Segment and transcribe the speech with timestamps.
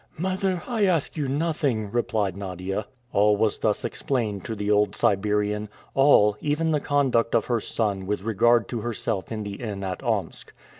[0.17, 2.87] "Mother, I ask you nothing," replied Nadia.
[3.13, 8.07] All was thus explained to the old Siberian, all, even the conduct of her son
[8.07, 10.53] with regard to herself in the inn at Omsk.